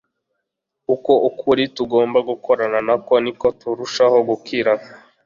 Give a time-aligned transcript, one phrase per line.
[0.93, 4.73] uko ukuri tugomba gukorana nako, niko turushaho gukira